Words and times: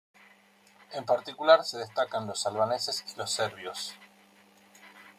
En 0.93 1.05
particular 1.05 1.63
se 1.63 1.77
destacan 1.77 2.25
los 2.25 2.47
albaneses 2.47 3.05
y 3.13 3.19
los 3.19 3.29
serbios. 3.29 3.93